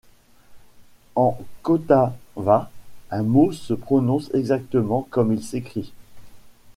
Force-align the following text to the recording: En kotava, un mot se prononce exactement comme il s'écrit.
En 1.23 1.37
kotava, 1.69 2.57
un 3.19 3.29
mot 3.35 3.51
se 3.51 3.75
prononce 3.75 4.31
exactement 4.33 5.05
comme 5.11 5.31
il 5.31 5.43
s'écrit. 5.43 5.93